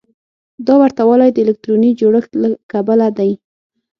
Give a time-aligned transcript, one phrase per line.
[0.67, 3.31] دا ورته والی د الکتروني جوړښت له کبله دی.